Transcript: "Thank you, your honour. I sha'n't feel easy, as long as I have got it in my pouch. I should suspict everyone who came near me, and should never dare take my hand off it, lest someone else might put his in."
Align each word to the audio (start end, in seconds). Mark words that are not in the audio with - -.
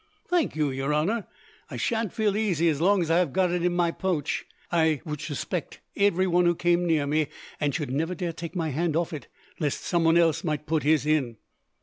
"Thank 0.25 0.55
you, 0.55 0.71
your 0.71 0.95
honour. 0.95 1.27
I 1.69 1.77
sha'n't 1.77 2.11
feel 2.11 2.35
easy, 2.35 2.67
as 2.69 2.81
long 2.81 3.03
as 3.03 3.11
I 3.11 3.19
have 3.19 3.31
got 3.31 3.51
it 3.51 3.63
in 3.63 3.73
my 3.75 3.91
pouch. 3.91 4.45
I 4.71 4.99
should 5.07 5.21
suspict 5.21 5.79
everyone 5.95 6.45
who 6.45 6.55
came 6.55 6.87
near 6.87 7.05
me, 7.05 7.27
and 7.59 7.75
should 7.75 7.91
never 7.91 8.15
dare 8.15 8.33
take 8.33 8.55
my 8.55 8.69
hand 8.69 8.95
off 8.95 9.13
it, 9.13 9.27
lest 9.59 9.83
someone 9.83 10.17
else 10.17 10.43
might 10.43 10.65
put 10.65 10.81
his 10.81 11.05
in." 11.05 11.37